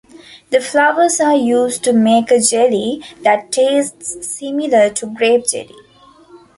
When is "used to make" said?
1.35-2.31